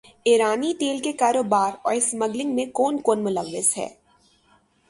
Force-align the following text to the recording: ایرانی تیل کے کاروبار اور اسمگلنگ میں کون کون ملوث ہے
ایرانی 0.23 0.73
تیل 0.73 0.99
کے 0.99 1.11
کاروبار 1.11 1.71
اور 1.81 1.93
اسمگلنگ 1.93 2.55
میں 2.55 2.65
کون 2.73 2.97
کون 3.01 3.23
ملوث 3.23 3.77
ہے 3.77 3.87